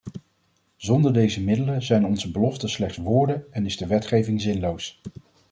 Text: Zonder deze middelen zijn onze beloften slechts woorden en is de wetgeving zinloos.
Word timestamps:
Zonder 0.77 1.13
deze 1.13 1.41
middelen 1.43 1.81
zijn 1.81 2.05
onze 2.05 2.31
beloften 2.31 2.69
slechts 2.69 2.97
woorden 2.97 3.43
en 3.51 3.65
is 3.65 3.77
de 3.77 3.87
wetgeving 3.87 4.41
zinloos. 4.41 5.01